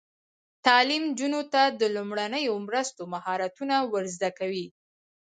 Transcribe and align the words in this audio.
تعلیم 0.65 1.03
نجونو 1.09 1.41
ته 1.53 1.61
د 1.79 1.81
لومړنیو 1.95 2.55
مرستو 2.67 3.01
مهارتونه 3.13 3.75
ور 3.91 4.05
زده 4.15 4.29
کوي. 4.39 4.67